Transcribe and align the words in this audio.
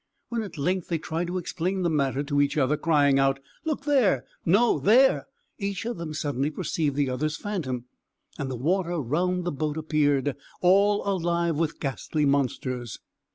When 0.29 0.41
at 0.41 0.57
length 0.57 0.87
they 0.87 0.97
tried 0.97 1.27
to 1.27 1.37
explain 1.37 1.83
the 1.83 1.89
matter 1.91 2.23
to 2.23 2.41
each 2.41 2.57
other, 2.57 2.75
crying 2.75 3.19
out, 3.19 3.39
"Look 3.65 3.85
there; 3.85 4.25
no, 4.43 4.79
there!" 4.79 5.27
each 5.59 5.85
of 5.85 5.97
them 5.99 6.15
suddenly 6.15 6.49
perceived 6.49 6.95
the 6.95 7.07
other's 7.07 7.37
phantom, 7.37 7.85
and 8.39 8.49
the 8.49 8.55
water 8.55 8.99
round 8.99 9.43
the 9.45 9.51
boat 9.51 9.77
appeared 9.77 10.35
all 10.59 11.07
alive 11.07 11.55
with 11.57 11.79
ghastly 11.79 12.25
monsters. 12.25 12.97